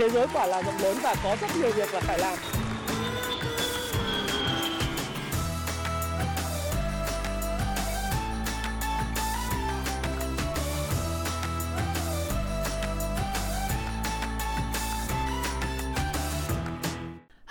[0.00, 2.38] thế giới quả là rộng lớn và có rất nhiều việc là phải làm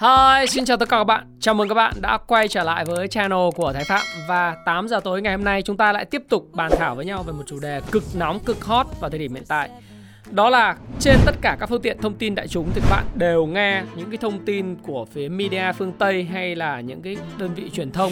[0.02, 1.38] Hi, xin chào tất cả các bạn.
[1.39, 4.88] Chào mừng các bạn đã quay trở lại với channel của Thái Phạm và 8
[4.88, 7.34] giờ tối ngày hôm nay chúng ta lại tiếp tục bàn thảo với nhau về
[7.34, 9.70] một chủ đề cực nóng, cực hot vào thời điểm hiện tại.
[10.32, 13.05] Đó là trên tất cả các phương tiện thông tin đại chúng thì các bạn
[13.16, 17.17] đều nghe những cái thông tin của phía media phương Tây hay là những cái
[17.38, 18.12] đơn vị truyền thông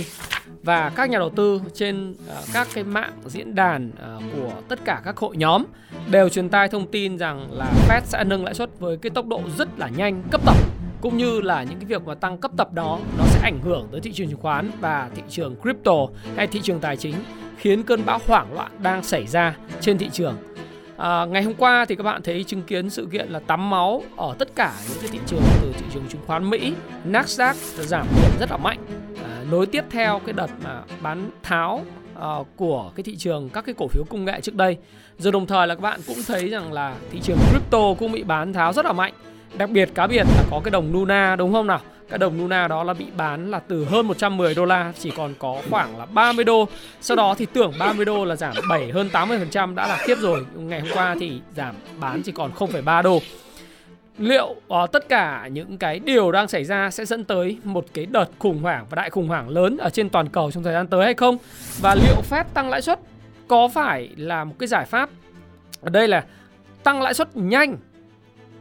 [0.64, 2.18] và các nhà đầu tư trên uh,
[2.54, 5.64] các cái mạng diễn đàn uh, của tất cả các hội nhóm
[6.12, 9.28] đều truyền tai thông tin rằng là Fed sẽ nâng lãi suất với cái tốc
[9.28, 10.56] độ rất là nhanh cấp tập
[11.02, 13.88] cũng như là những cái việc mà tăng cấp tập đó nó sẽ ảnh hưởng
[13.92, 17.16] tới thị trường chứng khoán và thị trường crypto hay thị trường tài chính
[17.58, 20.36] khiến cơn bão hoảng loạn đang xảy ra trên thị trường.
[20.98, 24.04] À, ngày hôm qua thì các bạn thấy chứng kiến sự kiện là tắm máu
[24.18, 26.74] ở tất cả những cái thị trường từ thị trường chứng khoán Mỹ,
[27.12, 28.80] Nasdaq giảm điểm rất là mạnh.
[29.24, 31.86] À, nối tiếp theo cái đợt mà bán tháo
[32.20, 34.78] uh, của cái thị trường các cái cổ phiếu công nghệ trước đây.
[35.18, 38.24] Rồi đồng thời là các bạn cũng thấy rằng là thị trường crypto cũng bị
[38.24, 39.14] bán tháo rất là mạnh.
[39.58, 41.80] Đặc biệt cá biệt là có cái đồng Luna đúng không nào?
[42.10, 45.34] Cái đồng Luna đó là bị bán là từ hơn 110 đô la chỉ còn
[45.40, 46.68] có khoảng là 30 đô.
[47.02, 50.46] Sau đó thì tưởng 30 đô là giảm 7 hơn 80% đã là khiếp rồi.
[50.56, 53.20] Ngày hôm qua thì giảm bán chỉ còn 0,3 đô.
[54.18, 58.06] Liệu uh, tất cả những cái điều đang xảy ra sẽ dẫn tới một cái
[58.06, 60.88] đợt khủng hoảng và đại khủng hoảng lớn ở trên toàn cầu trong thời gian
[60.88, 61.38] tới hay không?
[61.82, 63.00] Và liệu Fed tăng lãi suất
[63.48, 65.10] có phải là một cái giải pháp?
[65.82, 66.26] Ở đây là
[66.84, 67.78] tăng lãi suất nhanh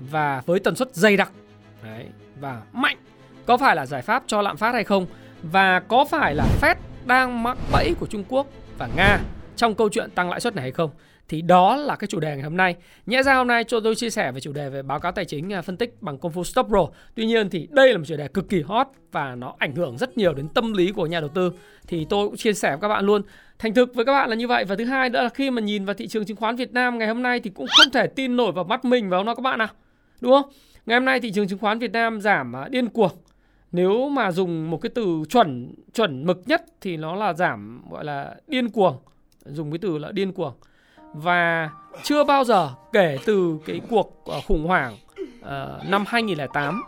[0.00, 1.32] và với tần suất dày đặc
[1.84, 2.04] đấy,
[2.40, 2.96] và mạnh
[3.46, 5.06] có phải là giải pháp cho lạm phát hay không
[5.42, 8.46] và có phải là Fed đang mắc bẫy của Trung Quốc
[8.78, 9.20] và Nga
[9.56, 10.90] trong câu chuyện tăng lãi suất này hay không
[11.28, 12.76] thì đó là cái chủ đề ngày hôm nay.
[13.06, 15.24] Nhẽ ra hôm nay cho tôi chia sẻ về chủ đề về báo cáo tài
[15.24, 16.86] chính à, phân tích bằng công phu Stop Pro.
[17.14, 19.98] Tuy nhiên thì đây là một chủ đề cực kỳ hot và nó ảnh hưởng
[19.98, 21.52] rất nhiều đến tâm lý của nhà đầu tư.
[21.86, 23.22] Thì tôi cũng chia sẻ với các bạn luôn.
[23.58, 25.62] Thành thực với các bạn là như vậy và thứ hai nữa là khi mà
[25.62, 28.06] nhìn vào thị trường chứng khoán Việt Nam ngày hôm nay thì cũng không thể
[28.06, 29.68] tin nổi vào mắt mình vào nó các bạn nào.
[30.20, 30.50] Đúng không?
[30.86, 33.12] Ngày hôm nay thị trường chứng khoán Việt Nam giảm à, điên cuồng.
[33.72, 38.04] Nếu mà dùng một cái từ chuẩn chuẩn mực nhất thì nó là giảm gọi
[38.04, 38.96] là điên cuồng.
[39.44, 40.54] Dùng cái từ là điên cuồng.
[41.14, 41.70] Và
[42.02, 44.96] chưa bao giờ kể từ cái cuộc ờ, khủng hoảng
[45.40, 46.82] uh, năm 2008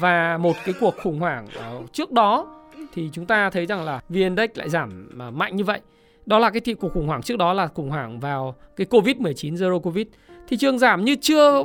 [0.00, 2.46] và một cái cuộc khủng hoảng uh, trước đó
[2.92, 5.80] thì chúng ta thấy rằng là VN Index lại giảm ờ, mạnh như vậy.
[6.26, 9.54] Đó là cái thị cuộc khủng hoảng trước đó là khủng hoảng vào cái Covid-19
[9.54, 10.06] Zero Covid.
[10.48, 11.64] Thị trường giảm như chưa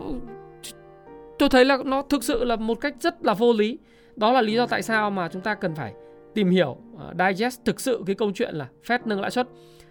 [1.39, 3.77] tôi thấy là nó thực sự là một cách rất là vô lý
[4.19, 5.93] đó là lý do tại sao mà chúng ta cần phải
[6.33, 9.47] tìm hiểu uh, digest thực sự cái câu chuyện là Fed nâng lãi suất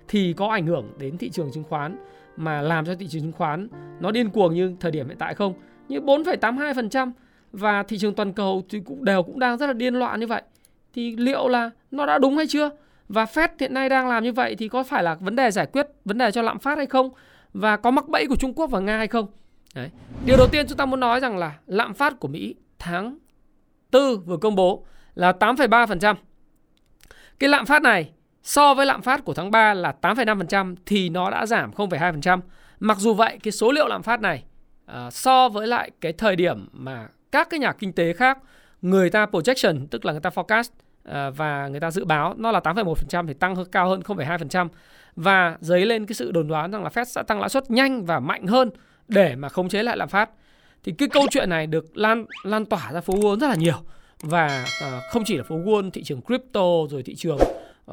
[0.09, 1.97] thì có ảnh hưởng đến thị trường chứng khoán
[2.37, 3.69] mà làm cho thị trường chứng khoán
[4.01, 5.55] nó điên cuồng như thời điểm hiện tại không?
[5.89, 7.13] Như 4,82%
[7.53, 10.27] và thị trường toàn cầu thì cũng đều cũng đang rất là điên loạn như
[10.27, 10.43] vậy.
[10.95, 12.71] Thì liệu là nó đã đúng hay chưa?
[13.09, 15.67] Và Fed hiện nay đang làm như vậy thì có phải là vấn đề giải
[15.67, 17.11] quyết vấn đề cho lạm phát hay không?
[17.53, 19.27] Và có mắc bẫy của Trung Quốc và Nga hay không?
[19.75, 19.91] Đấy.
[20.27, 23.19] Điều đầu tiên chúng ta muốn nói rằng là lạm phát của Mỹ tháng
[23.93, 26.15] 4 vừa công bố là 8,3%.
[27.39, 28.11] Cái lạm phát này
[28.43, 32.41] so với lạm phát của tháng 3 là 8,5% thì nó đã giảm 0,2%.
[32.81, 34.45] Mặc dù vậy cái số liệu lạm phát này
[34.91, 38.39] uh, so với lại cái thời điểm mà các cái nhà kinh tế khác
[38.83, 40.71] người ta projection tức là người ta forecast
[41.09, 44.69] uh, và người ta dự báo nó là 8,1% thì tăng hơn cao hơn 0,2%
[45.17, 48.05] và dấy lên cái sự đồn đoán rằng là Fed sẽ tăng lãi suất nhanh
[48.05, 48.71] và mạnh hơn
[49.09, 50.31] để mà khống chế lại lạm phát
[50.85, 53.77] thì cái câu chuyện này được lan lan tỏa ra phố Wall rất là nhiều.
[54.21, 57.39] Và uh, không chỉ là phố Wall thị trường crypto rồi thị trường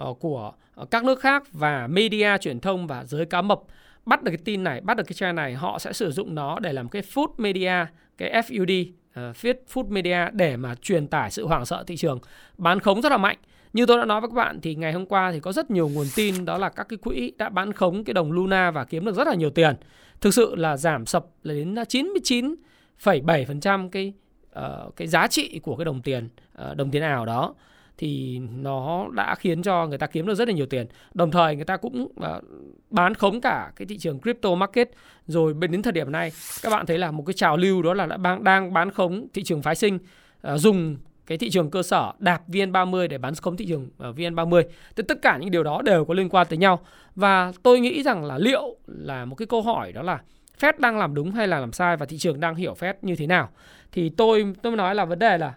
[0.09, 0.51] uh, của
[0.81, 3.59] uh, các nước khác và media truyền thông và giới cá mập
[4.05, 6.59] bắt được cái tin này bắt được cái trend này họ sẽ sử dụng nó
[6.59, 7.85] để làm cái food media
[8.17, 8.85] cái FUD
[9.29, 9.35] uh,
[9.73, 12.19] food media để mà truyền tải sự hoảng sợ thị trường.
[12.57, 13.37] Bán khống rất là mạnh.
[13.73, 15.89] Như tôi đã nói với các bạn thì ngày hôm qua thì có rất nhiều
[15.89, 19.05] nguồn tin đó là các cái quỹ đã bán khống cái đồng Luna và kiếm
[19.05, 19.75] được rất là nhiều tiền.
[20.21, 22.55] Thực sự là giảm sập là đến 99
[23.03, 24.13] 99,7% cái
[24.59, 26.29] uh, cái giá trị của cái đồng tiền
[26.71, 27.55] uh, đồng tiền ảo đó
[27.97, 30.87] thì nó đã khiến cho người ta kiếm được rất là nhiều tiền.
[31.13, 32.43] Đồng thời người ta cũng uh,
[32.89, 34.89] bán khống cả cái thị trường crypto market
[35.27, 36.31] rồi bên đến thời điểm này
[36.63, 39.43] các bạn thấy là một cái trào lưu đó là đã đang bán khống thị
[39.43, 40.97] trường phái sinh uh, dùng
[41.27, 44.63] cái thị trường cơ sở đạp VN30 để bán khống thị trường ở VN30.
[44.95, 46.79] Thì tất cả những điều đó đều có liên quan tới nhau.
[47.15, 50.19] Và tôi nghĩ rằng là liệu là một cái câu hỏi đó là
[50.59, 53.15] Fed đang làm đúng hay là làm sai và thị trường đang hiểu Fed như
[53.15, 53.49] thế nào.
[53.91, 55.53] Thì tôi tôi nói là vấn đề là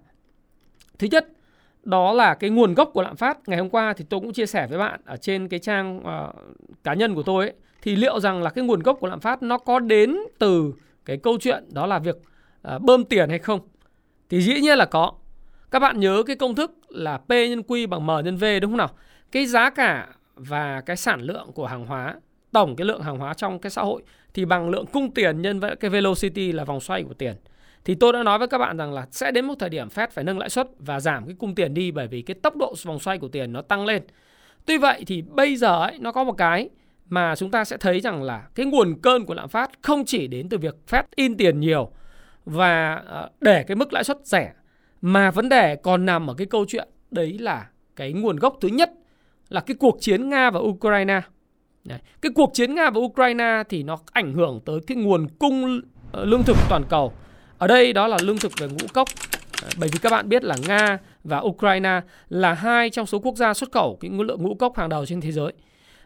[0.98, 1.28] thứ nhất
[1.82, 3.48] đó là cái nguồn gốc của lạm phát.
[3.48, 6.34] Ngày hôm qua thì tôi cũng chia sẻ với bạn ở trên cái trang uh,
[6.84, 9.42] cá nhân của tôi ấy thì liệu rằng là cái nguồn gốc của lạm phát
[9.42, 10.72] nó có đến từ
[11.04, 12.16] cái câu chuyện đó là việc
[12.74, 13.60] uh, bơm tiền hay không?
[14.28, 15.12] Thì dĩ nhiên là có.
[15.70, 18.70] Các bạn nhớ cái công thức là P nhân Q bằng M nhân V đúng
[18.70, 18.90] không nào?
[19.32, 22.14] Cái giá cả và cái sản lượng của hàng hóa,
[22.52, 24.02] tổng cái lượng hàng hóa trong cái xã hội
[24.38, 27.34] thì bằng lượng cung tiền nhân với cái velocity là vòng xoay của tiền.
[27.84, 30.06] Thì tôi đã nói với các bạn rằng là sẽ đến một thời điểm Fed
[30.10, 32.74] phải nâng lãi suất và giảm cái cung tiền đi bởi vì cái tốc độ
[32.84, 34.02] vòng xoay của tiền nó tăng lên.
[34.66, 36.68] Tuy vậy thì bây giờ ấy, nó có một cái
[37.08, 40.26] mà chúng ta sẽ thấy rằng là cái nguồn cơn của lạm phát không chỉ
[40.26, 41.90] đến từ việc Fed in tiền nhiều
[42.44, 44.52] và ờ, để cái mức lãi suất rẻ
[45.00, 48.68] mà vấn đề còn nằm ở cái câu chuyện đấy là cái nguồn gốc thứ
[48.68, 48.90] nhất
[49.48, 51.20] là cái cuộc chiến Nga và Ukraine.
[51.84, 51.98] Đấy.
[52.20, 55.80] Cái cuộc chiến Nga và Ukraine thì nó ảnh hưởng tới cái nguồn cung
[56.12, 57.12] ờ, lương thực toàn cầu.
[57.58, 59.08] Ở đây đó là lương thực về ngũ cốc.
[59.78, 63.54] Bởi vì các bạn biết là Nga và Ukraine là hai trong số quốc gia
[63.54, 65.52] xuất khẩu cái lượng ngũ cốc hàng đầu trên thế giới.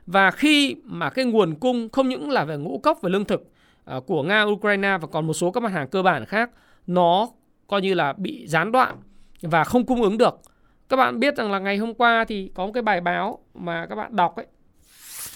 [0.06, 3.50] Và khi mà cái nguồn cung không những là về ngũ cốc và lương thực
[3.84, 6.50] ờ, của Nga, Ukraine và còn một số các mặt hàng cơ bản khác
[6.86, 7.28] nó
[7.66, 8.96] coi như là bị gián đoạn
[9.42, 10.40] và không cung ứng được.
[10.88, 13.86] Các bạn biết rằng là ngày hôm qua thì có một cái bài báo mà
[13.86, 14.46] các bạn đọc ấy.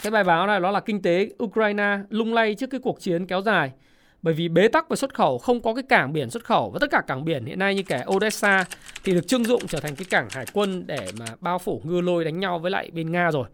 [0.02, 3.26] Cái bài báo này nó là kinh tế Ukraine lung lay trước cái cuộc chiến
[3.26, 3.72] kéo dài.
[4.22, 6.78] Bởi vì bế tắc về xuất khẩu không có cái cảng biển xuất khẩu và
[6.81, 8.64] tất cả cảng biển hiện nay như kẻ Odessa
[9.04, 12.00] thì được trưng dụng trở thành cái cảng hải quân để mà bao phủ ngư
[12.00, 13.48] lôi đánh nhau với lại bên Nga rồi.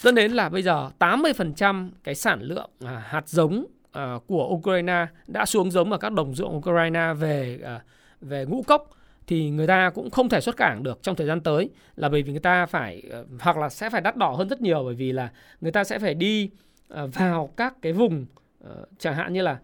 [0.00, 5.06] Dẫn đến là bây giờ 80% cái sản lượng à, hạt giống à, của Ukraine
[5.26, 7.80] đã xuống giống ở các đồng ruộng Ukraine về à,
[8.20, 8.90] về ngũ cốc
[9.26, 12.22] thì người ta cũng không thể xuất cảng được trong thời gian tới là bởi
[12.22, 14.94] vì người ta phải ờ, hoặc là sẽ phải đắt đỏ hơn rất nhiều bởi
[14.94, 15.30] vì là
[15.60, 16.50] người ta sẽ phải đi
[16.88, 18.26] ờ, vào các cái vùng
[18.64, 19.58] ờ, chẳng hạn như là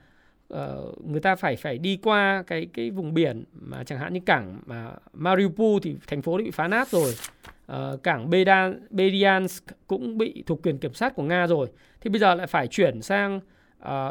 [1.07, 4.61] người ta phải phải đi qua cái cái vùng biển mà chẳng hạn như cảng
[4.67, 7.15] mà Mariupol thì thành phố đã bị phá nát rồi
[8.03, 11.69] cảng Bedan, Bediansk cũng bị thuộc quyền kiểm soát của Nga rồi.
[12.01, 13.41] Thì bây giờ lại phải chuyển sang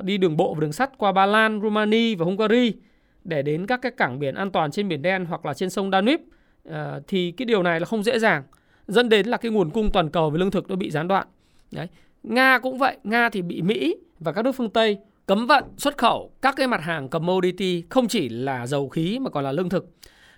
[0.03, 2.73] đi đường bộ và đường sắt qua Ba Lan, Romania và Hungary
[3.23, 5.91] để đến các cái cảng biển an toàn trên biển đen hoặc là trên sông
[5.91, 6.23] Danube.
[6.69, 8.43] À, thì cái điều này là không dễ dàng
[8.87, 11.27] dẫn đến là cái nguồn cung toàn cầu về lương thực nó bị gián đoạn.
[11.71, 11.87] Đấy
[12.23, 15.97] nga cũng vậy nga thì bị mỹ và các nước phương tây cấm vận xuất
[15.97, 19.69] khẩu các cái mặt hàng commodity không chỉ là dầu khí mà còn là lương
[19.69, 19.85] thực.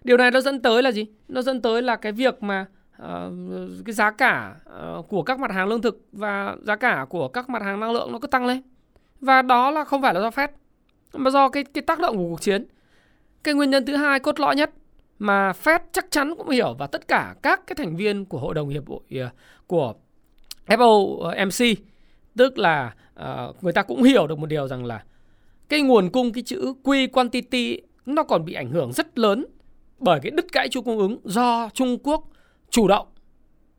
[0.04, 1.06] Điều này nó dẫn tới là gì?
[1.28, 2.66] Nó dẫn tới là cái việc mà
[3.04, 3.08] uh,
[3.86, 4.56] cái giá cả
[5.00, 7.92] uh, của các mặt hàng lương thực và giá cả của các mặt hàng năng
[7.92, 8.62] lượng nó cứ tăng lên.
[9.22, 10.52] Và đó là không phải là do phép
[11.14, 12.66] mà do cái cái tác động của cuộc chiến.
[13.44, 14.72] Cái nguyên nhân thứ hai cốt lõi nhất
[15.20, 18.54] mà Fed chắc chắn cũng hiểu và tất cả các cái thành viên của hội
[18.54, 19.30] đồng hiệp hội ờ,
[19.68, 19.94] của
[20.68, 21.84] FOMC ờ,
[22.36, 25.04] tức là uh, người ta cũng hiểu được một điều rằng là
[25.70, 29.46] cái nguồn cung cái chữ Q quantity nó còn bị ảnh hưởng rất lớn
[30.00, 32.24] bởi cái đứt gãy chuỗi cung ứng do Trung Quốc
[32.70, 33.08] chủ động.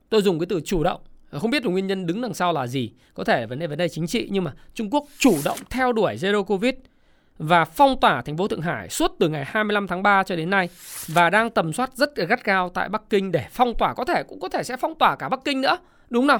[0.09, 1.01] Tôi dùng cái từ chủ động
[1.31, 3.77] không biết là nguyên nhân đứng đằng sau là gì có thể vấn đề vấn
[3.77, 6.73] đề chính trị nhưng mà Trung Quốc chủ động theo đuổi zero covid
[7.37, 10.49] và phong tỏa thành phố Thượng Hải suốt từ ngày 25 tháng 3 cho đến
[10.49, 10.69] nay
[11.07, 13.93] và đang tầm soát rất gắt gao tại Bắc Kinh để phong tỏa.
[13.93, 15.77] Có thể cũng có thể sẽ phong tỏa cả Bắc Kinh nữa
[16.09, 16.39] đúng không nào?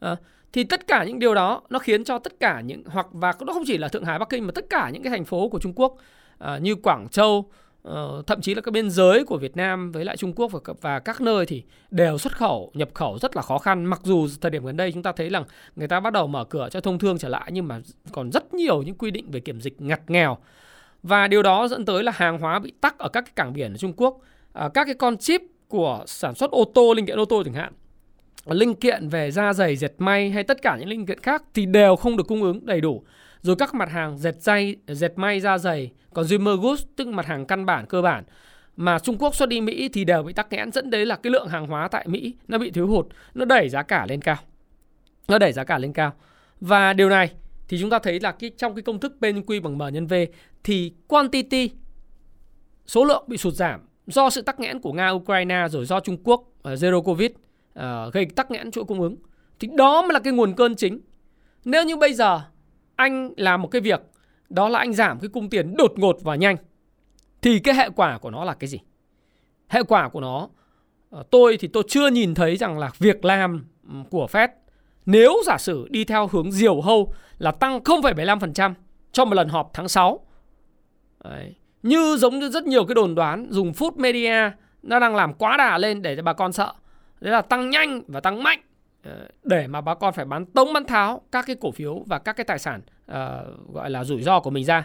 [0.00, 0.16] À,
[0.52, 3.52] thì tất cả những điều đó nó khiến cho tất cả những hoặc và nó
[3.52, 5.58] không chỉ là Thượng Hải Bắc Kinh mà tất cả những cái thành phố của
[5.58, 5.96] Trung Quốc
[6.38, 7.50] à, như Quảng Châu
[7.88, 10.74] Uh, thậm chí là các biên giới của Việt Nam với lại Trung Quốc và,
[10.80, 13.84] và các nơi thì đều xuất khẩu nhập khẩu rất là khó khăn.
[13.84, 15.44] Mặc dù thời điểm gần đây chúng ta thấy rằng
[15.76, 17.80] người ta bắt đầu mở cửa cho thông thương trở lại nhưng mà
[18.12, 20.38] còn rất nhiều những quy định về kiểm dịch ngặt nghèo.
[21.02, 23.74] Và điều đó dẫn tới là hàng hóa bị tắc ở các cái cảng biển
[23.74, 24.20] ở Trung Quốc.
[24.64, 27.54] Uh, các cái con chip của sản xuất ô tô linh kiện ô tô chẳng
[27.54, 27.72] hạn
[28.44, 31.66] linh kiện về da dày dệt may hay tất cả những linh kiện khác thì
[31.66, 33.02] đều không được cung ứng đầy đủ
[33.42, 37.46] rồi các mặt hàng dệt dây, dệt may da dày, consumer goods tức mặt hàng
[37.46, 38.24] căn bản cơ bản
[38.76, 41.30] mà Trung Quốc xuất đi Mỹ thì đều bị tắc nghẽn dẫn đến là cái
[41.30, 44.36] lượng hàng hóa tại Mỹ nó bị thiếu hụt, nó đẩy giá cả lên cao.
[45.28, 46.12] Nó đẩy giá cả lên cao.
[46.60, 47.30] Và điều này
[47.68, 49.94] thì chúng ta thấy là cái trong cái công thức P nhân Q bằng M
[49.94, 50.14] nhân V
[50.64, 51.70] thì quantity
[52.86, 56.16] số lượng bị sụt giảm do sự tắc nghẽn của Nga Ukraine rồi do Trung
[56.24, 59.16] Quốc uh, zero covid uh, gây tắc nghẽn chuỗi cung ứng
[59.60, 61.00] thì đó mới là cái nguồn cơn chính.
[61.64, 62.40] Nếu như bây giờ
[62.98, 64.00] anh làm một cái việc
[64.50, 66.56] đó là anh giảm cái cung tiền đột ngột và nhanh
[67.42, 68.78] thì cái hệ quả của nó là cái gì?
[69.68, 70.48] Hệ quả của nó
[71.10, 73.64] ờ, tôi thì tôi chưa nhìn thấy rằng là việc làm
[74.10, 74.48] của Fed
[75.06, 78.74] nếu giả sử đi theo hướng diều hâu là tăng 0,75%
[79.12, 80.20] trong một lần họp tháng 6.
[81.24, 81.54] Đấy.
[81.82, 84.50] Như giống như rất nhiều cái đồn đoán dùng food media
[84.82, 86.72] nó đang làm quá đà lên để cho bà con sợ.
[87.20, 88.60] Đấy là tăng nhanh và tăng mạnh
[89.02, 92.18] Ờ, để mà bà con phải bán tống bán tháo các cái cổ phiếu và
[92.18, 93.14] các cái tài sản uh,
[93.74, 94.84] gọi là rủi ro của mình ra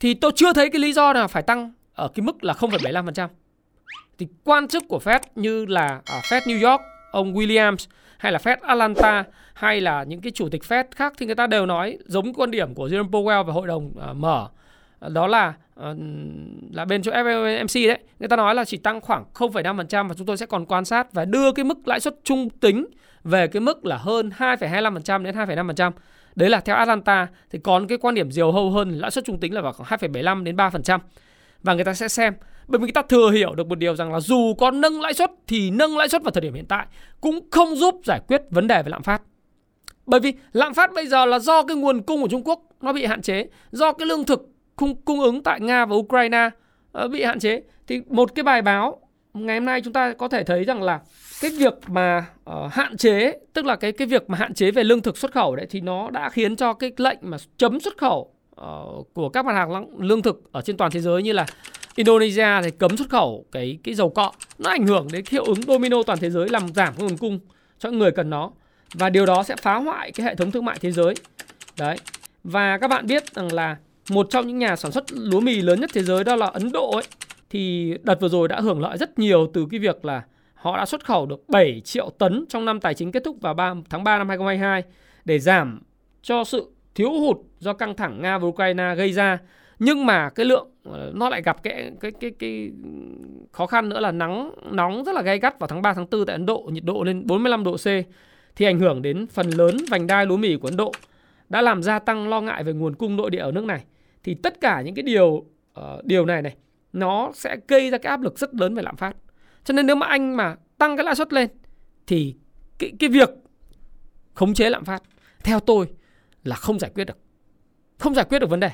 [0.00, 3.28] thì tôi chưa thấy cái lý do nào phải tăng ở cái mức là 0,75%.
[4.18, 7.86] Thì quan chức của Fed như là ở Fed New York, ông Williams
[8.18, 9.24] hay là Fed Atlanta
[9.54, 12.50] hay là những cái chủ tịch Fed khác thì người ta đều nói giống quan
[12.50, 14.48] điểm của Jerome Powell và hội đồng uh, mở
[15.00, 15.96] đó là uh,
[16.72, 20.26] là bên chỗ FOMC đấy, người ta nói là chỉ tăng khoảng 0,5% và chúng
[20.26, 22.86] tôi sẽ còn quan sát và đưa cái mức lãi suất trung tính
[23.24, 25.92] về cái mức là hơn 2,25% đến 2,5%.
[26.36, 29.40] Đấy là theo Atlanta thì còn cái quan điểm diều hâu hơn lãi suất trung
[29.40, 30.98] tính là vào khoảng 2,75 đến 3%.
[31.62, 32.34] Và người ta sẽ xem
[32.68, 35.14] bởi vì người ta thừa hiểu được một điều rằng là dù có nâng lãi
[35.14, 36.86] suất thì nâng lãi suất vào thời điểm hiện tại
[37.20, 39.22] cũng không giúp giải quyết vấn đề về lạm phát.
[40.06, 42.92] Bởi vì lạm phát bây giờ là do cái nguồn cung của Trung Quốc nó
[42.92, 46.50] bị hạn chế, do cái lương thực cung, cung ứng tại Nga và Ukraine
[46.92, 47.62] ờ, bị hạn chế.
[47.86, 49.00] Thì một cái bài báo
[49.34, 51.00] ngày hôm nay chúng ta có thể thấy rằng là
[51.40, 54.84] cái việc mà uh, hạn chế tức là cái cái việc mà hạn chế về
[54.84, 57.98] lương thực xuất khẩu đấy thì nó đã khiến cho cái lệnh mà chấm xuất
[57.98, 61.46] khẩu uh, của các mặt hàng lương thực ở trên toàn thế giới như là
[61.96, 65.62] Indonesia thì cấm xuất khẩu cái cái dầu cọ nó ảnh hưởng đến hiệu ứng
[65.62, 67.38] domino toàn thế giới làm giảm nguồn cung
[67.78, 68.50] cho người cần nó.
[68.94, 71.14] Và điều đó sẽ phá hoại cái hệ thống thương mại thế giới.
[71.78, 71.96] Đấy.
[72.44, 73.76] Và các bạn biết rằng là
[74.10, 76.72] một trong những nhà sản xuất lúa mì lớn nhất thế giới đó là Ấn
[76.72, 77.04] Độ ấy
[77.50, 80.22] thì đợt vừa rồi đã hưởng lợi rất nhiều từ cái việc là
[80.54, 83.54] họ đã xuất khẩu được 7 triệu tấn trong năm tài chính kết thúc vào
[83.54, 84.82] 3, tháng 3 năm 2022
[85.24, 85.82] để giảm
[86.22, 89.38] cho sự thiếu hụt do căng thẳng Nga và Ukraine gây ra.
[89.78, 92.70] Nhưng mà cái lượng ờ, nó lại gặp cái cái cái cái
[93.52, 96.26] khó khăn nữa là nắng nóng rất là gay gắt vào tháng 3 tháng 4
[96.26, 97.86] tại Ấn Độ, nhiệt độ lên 45 độ C
[98.56, 100.92] thì ảnh hưởng đến phần lớn vành đai lúa mì của Ấn Độ
[101.48, 103.84] đã làm gia tăng lo ngại về nguồn cung nội địa ở nước này.
[104.26, 106.56] Thì tất cả những cái điều uh, điều này này
[106.92, 109.16] nó sẽ gây ra cái áp lực rất lớn về lạm phát.
[109.64, 111.48] Cho nên nếu mà anh mà tăng cái lãi suất lên
[112.06, 112.34] thì
[112.78, 113.30] cái cái việc
[114.34, 115.02] khống chế lạm phát
[115.44, 115.88] theo tôi
[116.44, 117.18] là không giải quyết được.
[117.98, 118.70] Không giải quyết được vấn đề.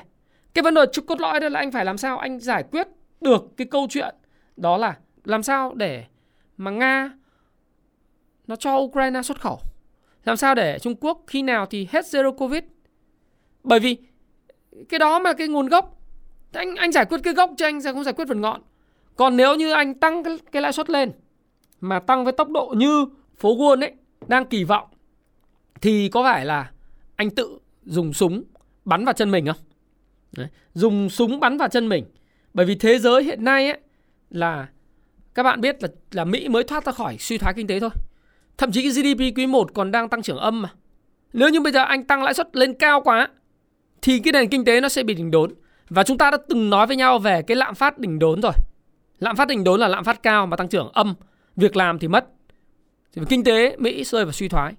[0.53, 2.87] Cái vấn đề trục cốt lõi đó là anh phải làm sao anh giải quyết
[3.21, 4.15] được cái câu chuyện
[4.57, 6.05] đó là làm sao để
[6.57, 7.11] mà Nga
[8.47, 9.59] nó cho Ukraine xuất khẩu.
[10.25, 12.63] Làm sao để Trung Quốc khi nào thì hết zero covid.
[13.63, 13.97] Bởi vì
[14.89, 15.99] cái đó mà cái nguồn gốc
[16.53, 18.61] anh anh giải quyết cái gốc chứ anh sẽ không giải quyết phần ngọn.
[19.15, 21.11] Còn nếu như anh tăng cái, cái lãi suất lên
[21.81, 23.05] mà tăng với tốc độ như
[23.37, 23.91] phố Wall ấy
[24.27, 24.87] đang kỳ vọng
[25.81, 26.71] thì có phải là
[27.15, 28.43] anh tự dùng súng
[28.85, 29.57] bắn vào chân mình không?
[30.31, 30.47] Đấy.
[30.73, 32.05] Dùng súng bắn vào chân mình.
[32.53, 33.79] Bởi vì thế giới hiện nay ấy
[34.29, 34.67] là
[35.33, 37.89] các bạn biết là là Mỹ mới thoát ra khỏi suy thoái kinh tế thôi.
[38.57, 40.69] Thậm chí cái GDP quý 1 còn đang tăng trưởng âm mà.
[41.33, 43.29] Nếu như bây giờ anh tăng lãi suất lên cao quá
[44.03, 45.53] thì cái nền kinh tế nó sẽ bị đỉnh đốn.
[45.89, 48.53] Và chúng ta đã từng nói với nhau về cái lạm phát đỉnh đốn rồi.
[49.19, 51.15] Lạm phát đỉnh đốn là lạm phát cao mà tăng trưởng âm,
[51.55, 52.25] việc làm thì mất.
[53.13, 54.73] Thì kinh tế Mỹ rơi vào suy thoái.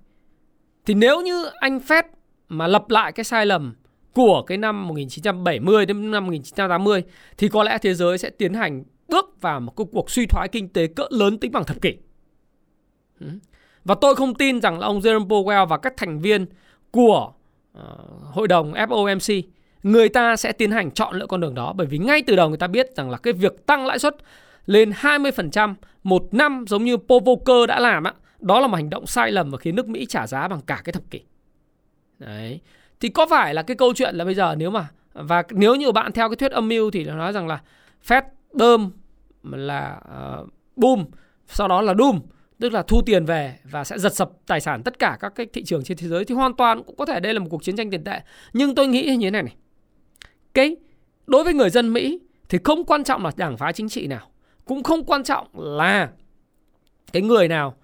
[0.87, 2.03] Thì nếu như anh Fed
[2.49, 3.75] mà lập lại cái sai lầm
[4.15, 7.03] của cái năm 1970 đến năm 1980
[7.39, 10.69] thì có lẽ thế giới sẽ tiến hành bước vào một cuộc suy thoái kinh
[10.69, 11.97] tế cỡ lớn tính bằng thập kỷ.
[13.85, 16.47] Và tôi không tin rằng là ông Jerome Powell và các thành viên
[16.91, 17.33] của
[17.75, 17.97] Ờ,
[18.33, 19.43] hội đồng FOMC
[19.83, 22.49] người ta sẽ tiến hành chọn lựa con đường đó bởi vì ngay từ đầu
[22.49, 24.17] người ta biết rằng là cái việc tăng lãi suất
[24.67, 29.07] lên 20% một năm giống như Povoker đã làm á, đó là một hành động
[29.07, 31.21] sai lầm và khiến nước Mỹ trả giá bằng cả cái thập kỷ.
[32.19, 32.61] Đấy.
[33.01, 35.93] Thì có phải là cái câu chuyện là bây giờ nếu mà và nếu như
[35.93, 37.61] bạn theo cái thuyết âm mưu thì nó nói rằng là
[38.07, 38.91] Fed bơm
[39.43, 41.05] là ờ, uh, boom,
[41.47, 42.21] sau đó là doom,
[42.61, 45.47] tức là thu tiền về và sẽ giật sập tài sản tất cả các cái
[45.53, 47.65] thị trường trên thế giới thì hoàn toàn cũng có thể đây là một cuộc
[47.65, 48.21] chiến tranh tiền tệ.
[48.53, 49.57] Nhưng tôi nghĩ như thế này này
[50.55, 50.77] cái
[51.27, 54.31] đối với người dân Mỹ thì không quan trọng là đảng phái chính trị nào,
[54.65, 56.11] cũng không quan trọng là
[57.13, 57.77] cái người nào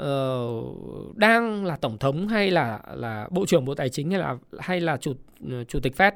[0.00, 4.36] uh, đang là tổng thống hay là là bộ trưởng bộ tài chính hay là
[4.58, 5.12] hay là chủ
[5.50, 6.12] ờ, chủ tịch Fed.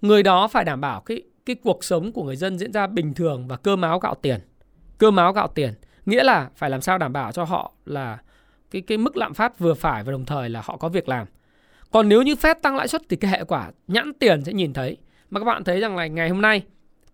[0.00, 3.14] Người đó phải đảm bảo cái cái cuộc sống của người dân diễn ra bình
[3.14, 4.40] thường và cơm áo gạo tiền.
[4.98, 5.74] Cơm áo gạo tiền,
[6.06, 8.18] nghĩa là phải làm sao đảm bảo cho họ là
[8.70, 11.26] cái cái mức lạm phát vừa phải và đồng thời là họ có việc làm.
[11.90, 14.72] Còn nếu như Fed tăng lãi suất thì cái hệ quả nhãn tiền sẽ nhìn
[14.72, 14.96] thấy.
[15.30, 16.62] Mà các bạn thấy rằng là ngày hôm nay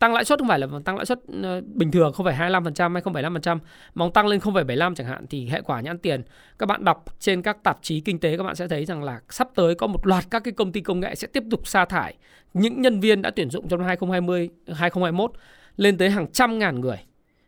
[0.02, 2.92] tăng lãi suất không phải là tăng lãi suất ờ, bình thường không phải 25%
[2.92, 3.58] hay 0,5%
[3.94, 6.22] mà tăng lên 0,75 chẳng hạn thì hệ quả nhãn tiền
[6.58, 9.20] các bạn đọc trên các tạp chí kinh tế các bạn sẽ thấy rằng là
[9.30, 11.84] sắp tới có một loạt các cái công ty công nghệ sẽ tiếp tục sa
[11.84, 12.14] thải.
[12.54, 15.32] Những nhân viên đã tuyển dụng trong năm 2020 2021
[15.76, 16.98] lên tới hàng trăm ngàn người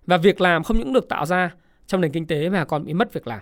[0.06, 1.54] và việc làm không những được tạo ra
[1.86, 3.40] trong nền kinh tế mà còn bị mất việc làm.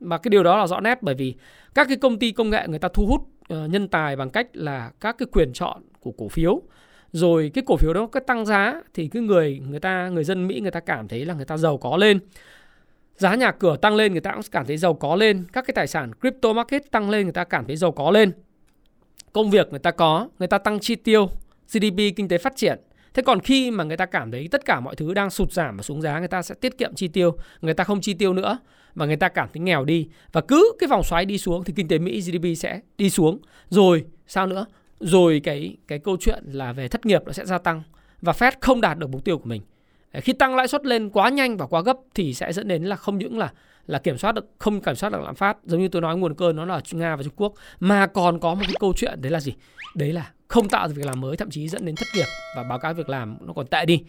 [0.00, 1.34] Và cái điều đó là rõ nét bởi vì
[1.74, 4.46] các cái công ty công nghệ người ta thu hút ờ, nhân tài bằng cách
[4.52, 6.62] là các cái quyền chọn của cổ phiếu.
[7.12, 10.46] Rồi cái cổ phiếu đó cứ tăng giá thì cái người người ta, người dân
[10.46, 12.18] Mỹ người ta cảm thấy là người ta giàu có lên.
[13.16, 15.44] Giá nhà cửa tăng lên người ta cũng cảm thấy giàu có lên.
[15.52, 18.32] Các cái tài sản crypto market tăng lên người ta cảm thấy giàu có lên.
[19.32, 21.30] Công việc người ta có, người ta tăng chi tiêu
[21.72, 22.78] GDP kinh tế phát triển.
[23.14, 25.76] Thế còn khi mà người ta cảm thấy tất cả mọi thứ đang sụt giảm
[25.76, 28.34] và xuống giá người ta sẽ tiết kiệm chi tiêu, người ta không chi tiêu
[28.34, 28.58] nữa
[28.94, 31.72] và người ta cảm thấy nghèo đi và cứ cái vòng xoáy đi xuống thì
[31.76, 33.38] kinh tế Mỹ GDP sẽ đi xuống.
[33.70, 34.66] Rồi sao nữa?
[35.00, 37.82] rồi cái cái câu chuyện là về thất nghiệp nó sẽ gia tăng
[38.22, 39.62] và Fed không đạt được mục tiêu của mình.
[40.12, 42.96] Khi tăng lãi suất lên quá nhanh và quá gấp thì sẽ dẫn đến là
[42.96, 43.52] không những là
[43.86, 46.34] là kiểm soát được không kiểm soát được lạm phát giống như tôi nói nguồn
[46.34, 49.32] cơn nó là Nga và Trung Quốc mà còn có một cái câu chuyện đấy
[49.32, 49.54] là gì?
[49.94, 52.26] Đấy là không tạo được việc làm mới thậm chí dẫn đến thất nghiệp
[52.56, 54.02] và báo cáo việc làm nó còn tệ đi.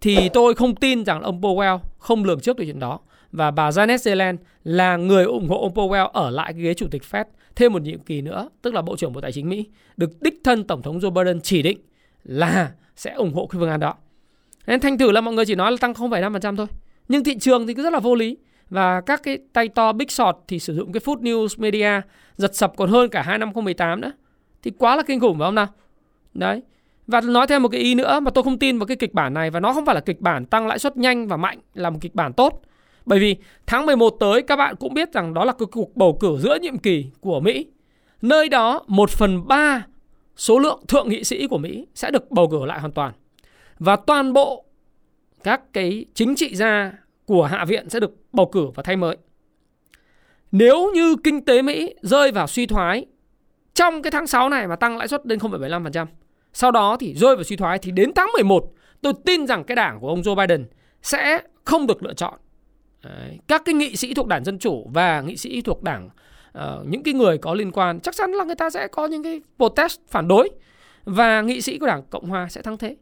[0.00, 3.00] Thì tôi không tin rằng ông Powell không lường trước được chuyện đó
[3.32, 6.86] và bà Janet Yellen là người ủng hộ ông Powell ở lại cái ghế chủ
[6.90, 7.24] tịch Fed
[7.56, 9.66] thêm một nhiệm kỳ nữa, tức là Bộ trưởng Bộ Tài chính Mỹ,
[9.96, 11.78] được đích thân Tổng thống Joe Biden chỉ định
[12.24, 13.94] là sẽ ủng hộ cái phương án đó.
[14.68, 16.66] Nên thành thử là mọi người chỉ nói là tăng 0,5% thôi.
[17.08, 18.36] Nhưng thị trường thì cứ rất là vô lý.
[18.70, 22.00] Và các cái tay to Big Short thì sử dụng cái Food News Media
[22.36, 24.12] giật sập còn hơn cả hai năm 2018 nữa.
[24.62, 25.66] Thì quá là kinh khủng phải không nào?
[26.34, 26.62] Đấy.
[27.06, 29.34] Và nói thêm một cái ý nữa mà tôi không tin vào cái kịch bản
[29.34, 31.90] này và nó không phải là kịch bản tăng lãi suất nhanh và mạnh là
[31.90, 32.62] một kịch bản tốt.
[33.06, 36.18] Bởi vì tháng 11 tới các bạn cũng biết rằng đó là cái cuộc bầu
[36.20, 37.66] cử giữa nhiệm kỳ của Mỹ.
[38.22, 39.86] Nơi đó 1 phần 3
[40.36, 43.12] số lượng thượng nghị sĩ của Mỹ sẽ được bầu cử lại hoàn toàn.
[43.78, 44.64] Và toàn bộ
[45.44, 46.92] các cái chính trị gia
[47.26, 49.16] của Hạ viện sẽ được bầu cử và thay mới.
[50.52, 53.06] Nếu như kinh tế Mỹ rơi vào suy thoái
[53.74, 56.06] trong cái tháng 6 này mà tăng lãi suất lên 0,75%,
[56.52, 59.76] sau đó thì rơi vào suy thoái thì đến tháng 11 tôi tin rằng cái
[59.76, 60.66] đảng của ông Joe Biden
[61.02, 62.34] sẽ không được lựa chọn.
[63.04, 63.38] Đấy.
[63.48, 66.08] Các cái nghị sĩ thuộc đảng Dân Chủ và nghị sĩ thuộc đảng
[66.58, 69.22] uh, những cái người có liên quan chắc chắn là người ta sẽ có những
[69.22, 70.50] cái protest phản đối
[71.04, 72.96] và nghị sĩ của đảng Cộng Hòa sẽ thắng thế.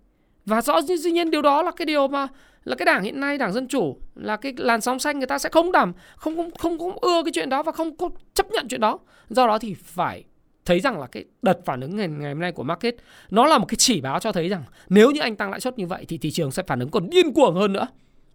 [0.47, 2.29] Và rõ dĩ nhiên điều đó là cái điều mà
[2.65, 5.38] là cái đảng hiện nay đảng dân chủ là cái làn sóng xanh người ta
[5.38, 8.47] sẽ không đảm không không không, không ưa cái chuyện đó và không có chấp
[8.50, 8.99] nhận chuyện đó.
[9.31, 10.25] Do đó thì phải
[10.65, 12.95] thấy rằng là cái đợt phản ứng ngày, ngày hôm nay của market
[13.31, 15.79] nó là một cái chỉ báo cho thấy rằng nếu như anh tăng lãi suất
[15.79, 17.87] như vậy thì thị trường sẽ phản ứng còn điên cuồng hơn nữa.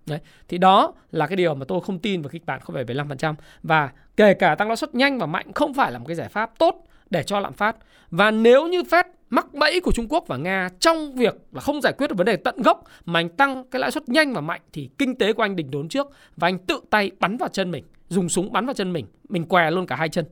[0.06, 0.20] Đấy.
[0.48, 4.34] Thì đó là cái điều mà tôi không tin vào kịch bản 0,75% và kể
[4.34, 6.88] cả tăng lãi suất nhanh và mạnh không phải là một cái giải pháp tốt
[7.12, 7.76] để cho lạm phát.
[8.12, 11.82] Và nếu như Fed mắc bẫy của Trung Quốc và Nga trong việc là không
[11.82, 14.42] giải quyết được vấn đề tận gốc mà anh tăng cái lãi suất nhanh và
[14.42, 17.50] mạnh thì kinh tế của anh đỉnh đốn trước và anh tự tay bắn vào
[17.50, 20.26] chân mình, dùng súng bắn vào chân mình, mình què luôn cả hai chân.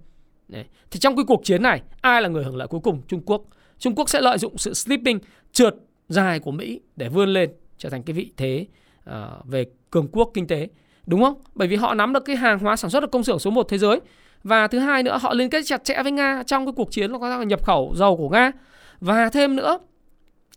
[0.47, 0.65] Đấy.
[0.91, 3.01] Thì trong cái cuộc chiến này, ai là người hưởng lợi cuối cùng?
[3.07, 3.43] Trung Quốc.
[3.79, 5.19] Trung Quốc sẽ lợi dụng sự sleeping
[5.51, 5.75] trượt
[6.09, 8.65] dài của Mỹ để vươn lên trở thành cái vị thế
[9.09, 9.13] uh,
[9.45, 10.67] về cường quốc kinh tế.
[11.05, 11.41] Đúng không?
[11.55, 13.65] Bởi vì họ nắm được cái hàng hóa sản xuất được công xưởng số 1
[13.69, 13.99] thế giới.
[14.43, 17.11] Và thứ hai nữa, họ liên kết chặt chẽ với Nga trong cái cuộc chiến
[17.11, 18.51] là nhập khẩu dầu của Nga.
[18.99, 19.79] Và thêm nữa,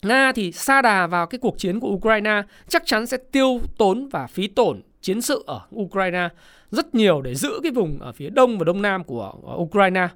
[0.03, 4.09] Nga thì xa đà vào cái cuộc chiến của Ukraine chắc chắn sẽ tiêu tốn
[4.09, 6.29] và phí tổn chiến sự ở Ukraine
[6.71, 10.09] rất nhiều để giữ cái vùng ở phía đông và đông nam của Ukraine.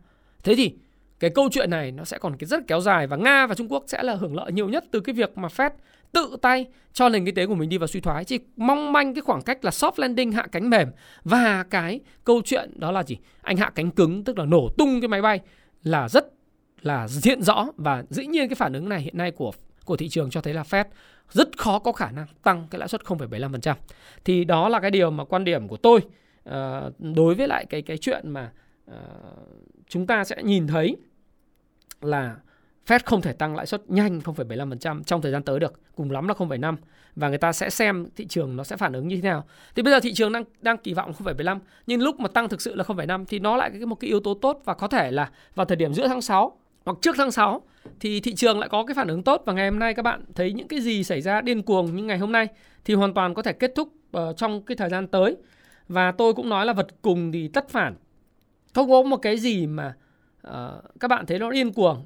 [0.42, 0.74] Thế thì
[1.20, 3.84] cái câu chuyện này nó sẽ còn rất kéo dài và Nga và Trung Quốc
[3.86, 5.70] sẽ là hưởng lợi nhiều nhất từ cái việc mà Fed
[6.12, 8.24] tự tay cho nền kinh tế của mình đi vào suy thoái.
[8.24, 10.88] Chỉ mong manh cái khoảng cách là soft landing hạ cánh mềm.
[11.24, 13.16] Và cái câu chuyện đó là gì?
[13.42, 15.40] Anh hạ cánh cứng tức là nổ tung cái máy bay
[15.82, 16.26] là rất
[16.82, 17.66] là diện rõ.
[17.76, 19.52] Và dĩ nhiên cái phản ứng này hiện nay của
[19.84, 20.84] của thị trường cho thấy là Fed
[21.30, 23.74] rất khó có khả năng tăng cái lãi suất 0,75%.
[24.24, 26.00] Thì đó là cái điều mà quan điểm của tôi.
[26.48, 26.54] Uh,
[26.98, 28.50] đối với lại cái cái chuyện mà
[28.90, 28.96] uh,
[29.88, 30.96] chúng ta sẽ nhìn thấy
[32.00, 32.36] là
[32.86, 36.28] Fed không thể tăng lãi suất nhanh 0,75% trong thời gian tới được, cùng lắm
[36.28, 36.76] là 0,5
[37.16, 39.44] và người ta sẽ xem thị trường nó sẽ phản ứng như thế nào.
[39.74, 42.60] Thì bây giờ thị trường đang đang kỳ vọng 0,75 nhưng lúc mà tăng thực
[42.60, 45.10] sự là 0,5 thì nó lại cái một cái yếu tố tốt và có thể
[45.10, 47.62] là vào thời điểm giữa tháng 6 hoặc trước tháng 6
[48.00, 50.24] thì thị trường lại có cái phản ứng tốt và ngày hôm nay các bạn
[50.34, 52.48] thấy những cái gì xảy ra điên cuồng như ngày hôm nay
[52.84, 55.36] thì hoàn toàn có thể kết thúc uh, trong cái thời gian tới.
[55.88, 57.94] Và tôi cũng nói là vật cùng thì tất phản.
[58.74, 59.94] Không có một cái gì mà
[60.48, 60.52] uh,
[61.00, 62.04] các bạn thấy nó điên cuồng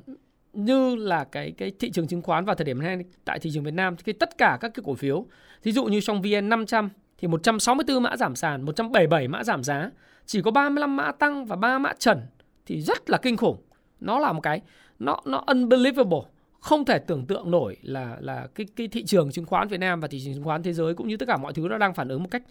[0.52, 3.64] như là cái cái thị trường chứng khoán vào thời điểm này tại thị trường
[3.64, 5.26] Việt Nam thì tất cả các cái cổ phiếu
[5.62, 9.90] ví dụ như trong VN 500 thì 164 mã giảm sàn, 177 mã giảm giá,
[10.26, 12.20] chỉ có 35 mã tăng và 3 mã trần
[12.66, 13.56] thì rất là kinh khủng.
[14.00, 14.60] Nó là một cái
[14.98, 16.20] nó nó unbelievable,
[16.60, 20.00] không thể tưởng tượng nổi là là cái cái thị trường chứng khoán Việt Nam
[20.00, 21.94] và thị trường chứng khoán thế giới cũng như tất cả mọi thứ nó đang
[21.94, 22.42] phản ứng một cách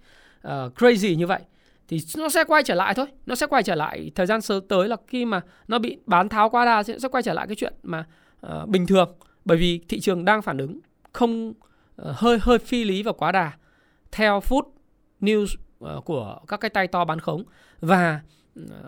[0.47, 1.39] uh, crazy như vậy
[1.89, 3.05] thì nó sẽ quay trở lại thôi.
[3.25, 6.29] Nó sẽ quay trở lại thời gian sớm tới là khi mà nó bị bán
[6.29, 8.05] tháo qua đà sẽ quay trở lại cái chuyện mà
[8.47, 9.15] uh, bình thường.
[9.45, 10.79] Bởi vì thị trường đang phản ứng
[11.13, 11.55] không uh,
[11.97, 13.51] hơi hơi phi lý và quá đà.
[14.11, 14.63] Theo food
[15.21, 15.55] news
[15.97, 17.43] uh, của các cái tay to bán khống
[17.79, 18.21] và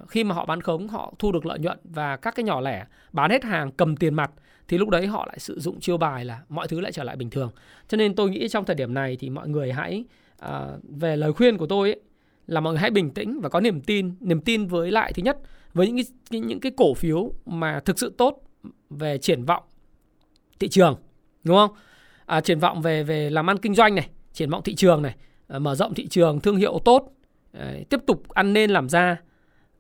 [0.08, 2.86] khi mà họ bán khống họ thu được lợi nhuận và các cái nhỏ lẻ
[3.12, 4.32] bán hết hàng cầm tiền mặt
[4.68, 7.16] thì lúc đấy họ lại sử dụng chiêu bài là mọi thứ lại trở lại
[7.16, 7.52] bình thường.
[7.88, 10.06] Cho nên tôi nghĩ trong thời điểm này thì mọi người hãy
[10.40, 10.68] à,
[11.00, 12.02] về lời khuyên của tôi ấy,
[12.48, 14.16] là mọi người hãy bình tĩnh và có niềm tin.
[14.20, 15.38] Niềm tin với lại thứ nhất
[15.74, 18.42] với những cái những cái cổ phiếu mà thực sự tốt
[18.90, 19.64] về triển vọng
[20.60, 20.96] thị trường
[21.44, 21.72] đúng không?
[22.26, 25.16] À, triển vọng về về làm ăn kinh doanh này triển vọng thị trường này
[25.48, 27.14] à, mở rộng thị trường thương hiệu tốt
[27.54, 29.18] à, tiếp tục ăn nên làm ra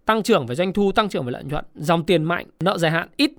[0.05, 2.91] tăng trưởng về doanh thu tăng trưởng về lợi nhuận dòng tiền mạnh nợ dài
[2.91, 3.31] hạn ít.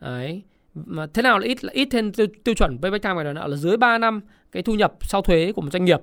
[0.00, 0.42] Đấy.
[0.74, 1.64] mà thế nào là ít?
[1.64, 4.20] Là ít thêm tiêu, tiêu chuẩn payback time đòi nợ là dưới 3 năm
[4.52, 6.00] cái thu nhập sau thuế của một doanh nghiệp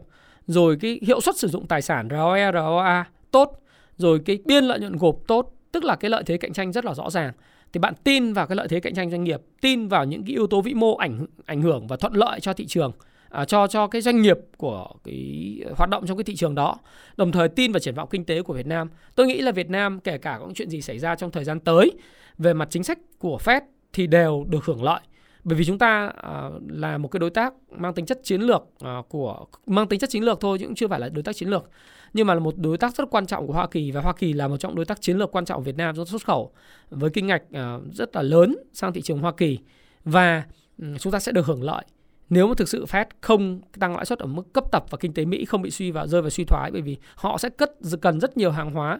[0.48, 3.60] rồi cái hiệu suất sử dụng tài sản ROE ROA tốt.
[3.98, 6.86] Rồi cái biên lợi nhuận gộp tốt tức là cái lợi thế cạnh tranh rất
[6.86, 7.34] là rõ ràng.
[7.74, 10.32] Thì bạn tin vào cái lợi thế cạnh tranh doanh nghiệp tin vào những cái
[10.32, 12.92] yếu tố vĩ mô ảnh ảnh hưởng và thuận lợi cho thị trường
[13.30, 16.78] à, cho cho cái doanh nghiệp của cái hoạt động trong cái thị trường đó
[17.18, 18.90] đồng thời tin vào triển vọng kinh tế của Việt Nam.
[19.16, 21.60] Tôi nghĩ là Việt Nam kể cả có chuyện gì xảy ra trong thời gian
[21.60, 21.92] tới
[22.38, 23.62] về mặt chính sách của Fed
[23.94, 25.00] thì đều được hưởng lợi
[25.48, 28.62] bởi vì chúng ta uh, là một cái đối tác mang tính chất chiến lược
[28.62, 31.36] uh, của mang tính chất chiến lược thôi chứ cũng chưa phải là đối tác
[31.36, 31.70] chiến lược.
[32.14, 34.34] Nhưng mà là một đối tác rất quan trọng của Hoa Kỳ và Hoa Kỳ
[34.34, 36.52] là một trong đối tác chiến lược quan trọng của Việt Nam trong xuất khẩu
[36.90, 39.60] với kinh ngạch uh, rất là lớn sang thị trường Hoa Kỳ.
[40.04, 40.44] Và
[40.82, 41.86] um, chúng ta sẽ được hưởng lợi
[42.30, 45.14] nếu mà thực sự Fed không tăng lãi suất ở mức cấp tập và kinh
[45.14, 46.72] tế Mỹ không bị suy vào rơi vào suy thoái.
[46.72, 49.00] Bởi vì họ sẽ cất cần rất nhiều hàng hóa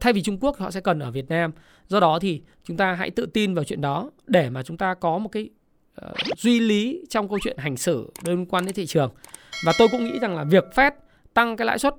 [0.00, 1.52] thay vì Trung Quốc họ sẽ cần ở Việt Nam.
[1.88, 4.94] Do đó thì chúng ta hãy tự tin vào chuyện đó để mà chúng ta
[4.94, 5.50] có một cái
[6.06, 9.10] uh, duy lý trong câu chuyện hành xử liên quan đến thị trường.
[9.64, 10.90] Và tôi cũng nghĩ rằng là việc Fed
[11.34, 11.94] tăng cái lãi suất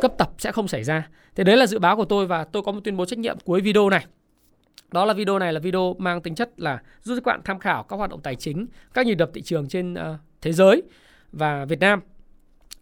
[0.00, 1.08] cấp tập sẽ không xảy ra.
[1.34, 3.38] Thì đấy là dự báo của tôi và tôi có một tuyên bố trách nhiệm
[3.44, 4.06] cuối video này.
[4.92, 7.82] Đó là video này là video mang tính chất là giúp các bạn tham khảo
[7.82, 9.98] các hoạt động tài chính các nhịp đập thị trường trên uh,
[10.40, 10.82] thế giới
[11.32, 12.00] và Việt Nam.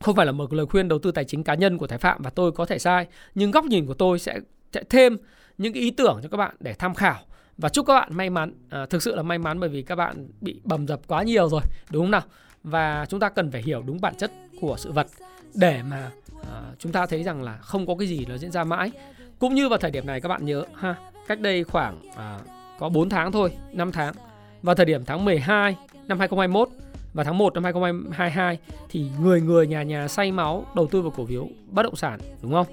[0.01, 2.23] Không phải là một lời khuyên đầu tư tài chính cá nhân của Thái Phạm
[2.23, 4.41] và tôi có thể sai nhưng góc nhìn của tôi sẽ,
[4.73, 5.17] sẽ thêm
[5.59, 7.19] những ý tưởng cho các bạn để tham khảo
[7.59, 8.53] và chúc các bạn may mắn.
[8.71, 11.49] À, thực sự là may mắn bởi vì các bạn bị bầm dập quá nhiều
[11.49, 12.23] rồi đúng không nào?
[12.63, 15.07] Và chúng ta cần phải hiểu đúng bản chất của sự vật
[15.55, 16.11] để mà
[16.53, 18.91] à, chúng ta thấy rằng là không có cái gì nó diễn ra mãi.
[19.39, 20.95] Cũng như vào thời điểm này các bạn nhớ ha
[21.29, 22.39] cách đây khoảng à,
[22.79, 24.15] có 4 tháng thôi 5 tháng.
[24.63, 26.69] Vào thời điểm tháng 12 năm 2021
[27.15, 31.11] và tháng 1 năm 2022 thì người người nhà nhà say máu đầu tư vào
[31.11, 32.67] cổ phiếu bất động sản đúng không?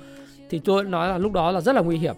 [0.50, 2.16] Thì tôi nói là lúc đó là rất là nguy hiểm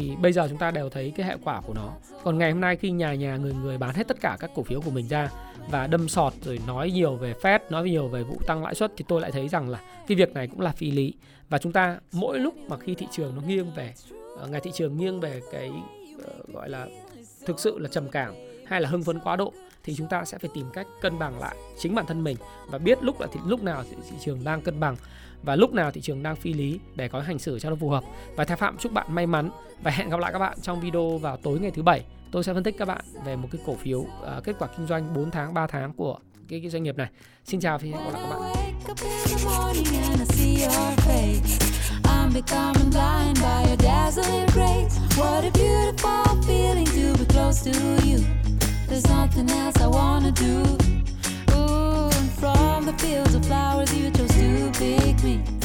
[0.00, 1.92] thì bây giờ chúng ta đều thấy cái hệ quả của nó.
[2.24, 4.62] Còn ngày hôm nay khi nhà nhà người người bán hết tất cả các cổ
[4.62, 5.30] phiếu của mình ra
[5.70, 8.92] và đâm sọt rồi nói nhiều về Fed, nói nhiều về vụ tăng lãi suất
[8.96, 11.14] thì tôi lại thấy rằng là cái việc này cũng là phi lý.
[11.48, 13.94] Và chúng ta mỗi lúc mà khi thị trường nó nghiêng về
[14.38, 15.70] ờ, ngày thị trường nghiêng về cái
[16.24, 16.86] ờ, gọi là
[17.46, 18.34] thực sự là trầm cảm
[18.66, 19.52] hay là hưng phấn quá độ
[19.88, 22.78] thì chúng ta sẽ phải tìm cách cân bằng lại chính bản thân mình và
[22.78, 24.96] biết lúc là thì lúc nào thị, thị trường đang cân bằng
[25.42, 27.88] và lúc nào thị trường đang phi lý để có hành xử cho nó phù
[27.88, 28.04] hợp.
[28.36, 29.50] Và Thái Phạm chúc bạn may mắn
[29.82, 32.04] và hẹn gặp lại các bạn trong video vào tối ngày thứ bảy.
[32.30, 34.08] Tôi sẽ phân tích các bạn về một cái cổ phiếu uh,
[34.44, 37.08] kết quả kinh doanh 4 tháng 3 tháng của cái, cái doanh nghiệp này.
[37.44, 38.40] Xin chào và hẹn gặp lại các bạn.
[42.04, 44.98] I'm becoming blind by your dazzling grace.
[45.16, 47.72] What a beautiful feeling to be close to
[48.06, 48.47] you.
[48.88, 50.62] There's nothing else I wanna do.
[51.52, 55.57] Ooh, and from the fields of flowers you chose to pick me.